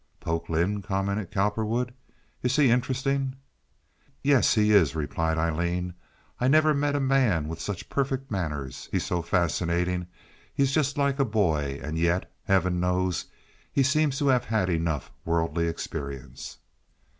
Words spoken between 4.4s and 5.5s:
he is," replied